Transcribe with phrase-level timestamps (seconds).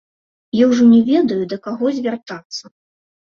[0.59, 2.63] Я ўжо не ведаю, да каго звяртацца.